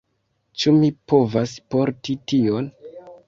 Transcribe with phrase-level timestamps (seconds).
[0.61, 2.73] Ĉu mi povas porti tion?